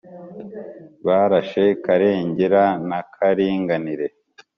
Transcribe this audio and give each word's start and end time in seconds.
Barashe 1.05 1.65
Karengera 1.83 2.63
na 2.89 2.99
Karinganire 3.13 4.07